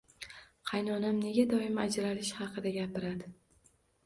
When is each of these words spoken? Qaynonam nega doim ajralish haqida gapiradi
Qaynonam 0.69 1.19
nega 1.25 1.45
doim 1.51 1.77
ajralish 1.83 2.33
haqida 2.41 2.73
gapiradi 2.79 3.31